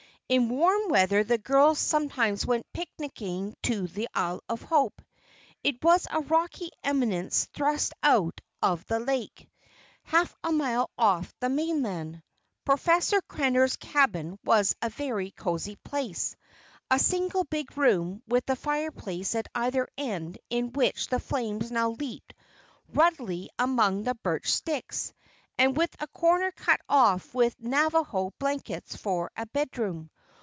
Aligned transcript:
In 0.31 0.47
warm 0.47 0.87
weather 0.87 1.25
the 1.25 1.37
girls 1.37 1.77
sometimes 1.77 2.45
went 2.45 2.65
picnicking 2.71 3.53
to 3.63 3.87
the 3.87 4.07
Isle 4.13 4.41
of 4.47 4.61
Hope. 4.61 5.01
It 5.61 5.83
was 5.83 6.07
a 6.09 6.21
rocky 6.21 6.69
eminence 6.85 7.49
thrust 7.53 7.91
out 8.01 8.39
of 8.61 8.85
the 8.85 9.01
lake, 9.01 9.49
half 10.03 10.33
a 10.41 10.53
mile 10.53 10.89
off 10.97 11.33
the 11.41 11.49
mainland. 11.49 12.23
Professor 12.63 13.19
Krenner's 13.23 13.75
cabin 13.75 14.39
was 14.45 14.73
a 14.81 14.89
very 14.89 15.31
cozy 15.31 15.75
place 15.83 16.37
a 16.89 16.97
single 16.97 17.43
big 17.43 17.77
room, 17.77 18.23
with 18.25 18.49
a 18.49 18.55
fireplace 18.55 19.35
at 19.35 19.49
either 19.53 19.85
end 19.97 20.37
in 20.49 20.71
which 20.71 21.07
the 21.09 21.19
flames 21.19 21.71
now 21.73 21.89
leaped 21.89 22.33
ruddily 22.93 23.49
among 23.59 24.03
the 24.03 24.15
birch 24.15 24.47
sticks, 24.49 25.11
and 25.57 25.75
with 25.75 25.89
a 25.99 26.07
corner 26.07 26.53
cut 26.53 26.79
off 26.87 27.33
with 27.33 27.59
Navajo 27.59 28.31
blankets 28.39 28.95
for 28.95 29.29
a 29.35 29.45
bedroom. 29.47 30.09